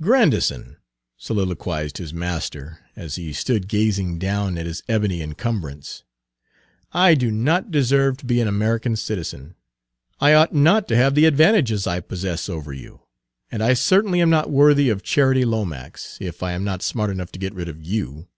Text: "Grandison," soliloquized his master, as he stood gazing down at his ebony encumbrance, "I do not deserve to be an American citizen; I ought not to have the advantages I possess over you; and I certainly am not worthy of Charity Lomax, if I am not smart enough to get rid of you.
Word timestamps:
"Grandison," 0.00 0.78
soliloquized 1.18 1.98
his 1.98 2.14
master, 2.14 2.78
as 2.96 3.16
he 3.16 3.34
stood 3.34 3.68
gazing 3.68 4.18
down 4.18 4.56
at 4.56 4.64
his 4.64 4.82
ebony 4.88 5.20
encumbrance, 5.20 6.04
"I 6.94 7.14
do 7.14 7.30
not 7.30 7.70
deserve 7.70 8.16
to 8.16 8.24
be 8.24 8.40
an 8.40 8.48
American 8.48 8.96
citizen; 8.96 9.56
I 10.22 10.32
ought 10.32 10.54
not 10.54 10.88
to 10.88 10.96
have 10.96 11.14
the 11.14 11.26
advantages 11.26 11.86
I 11.86 12.00
possess 12.00 12.48
over 12.48 12.72
you; 12.72 13.02
and 13.52 13.62
I 13.62 13.74
certainly 13.74 14.22
am 14.22 14.30
not 14.30 14.48
worthy 14.50 14.88
of 14.88 15.02
Charity 15.02 15.44
Lomax, 15.44 16.16
if 16.18 16.42
I 16.42 16.52
am 16.52 16.64
not 16.64 16.80
smart 16.80 17.10
enough 17.10 17.30
to 17.32 17.38
get 17.38 17.52
rid 17.52 17.68
of 17.68 17.82
you. 17.82 18.28